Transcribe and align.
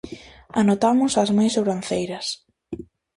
Anotamos 0.61 1.13
as 1.23 1.29
máis 1.37 1.51
sobranceiras. 1.55 2.27